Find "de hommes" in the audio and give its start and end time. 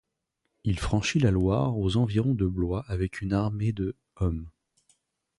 3.71-4.49